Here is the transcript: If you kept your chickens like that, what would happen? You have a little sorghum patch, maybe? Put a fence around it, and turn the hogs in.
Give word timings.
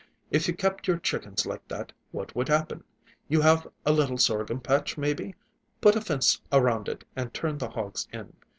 If 0.31 0.47
you 0.47 0.55
kept 0.55 0.87
your 0.87 0.97
chickens 0.97 1.45
like 1.45 1.67
that, 1.67 1.91
what 2.09 2.35
would 2.35 2.47
happen? 2.49 2.83
You 3.27 3.39
have 3.41 3.67
a 3.85 3.91
little 3.91 4.17
sorghum 4.17 4.59
patch, 4.59 4.97
maybe? 4.97 5.35
Put 5.79 5.95
a 5.95 6.01
fence 6.01 6.41
around 6.51 6.89
it, 6.89 7.03
and 7.15 7.31
turn 7.35 7.59
the 7.59 7.69
hogs 7.69 8.07
in. 8.11 8.33